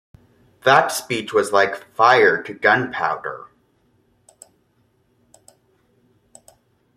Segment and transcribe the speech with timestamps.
[0.63, 3.51] That speech was like fire to gunpowder.